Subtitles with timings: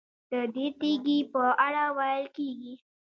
[0.31, 2.73] ددې تیږې په اړه ویل کېږي.